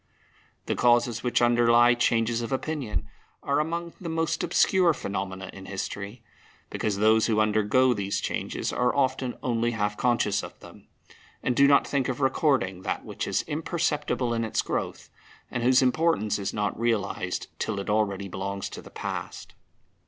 [0.65, 3.07] The causes which underlie changes of opinion
[3.43, 6.23] are among the most obscure phenomena in history,
[6.71, 10.87] because those who undergo, these changes are often only half conscious of them,
[11.43, 15.11] and do not think of recording that which is imperceptible in its growth,
[15.51, 19.53] and whose importance is not realized till it already belongs to the past.